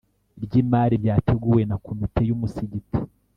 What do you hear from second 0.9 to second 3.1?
byateguwe na komite y umusigiti